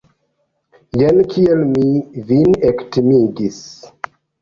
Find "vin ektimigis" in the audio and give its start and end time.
2.33-3.65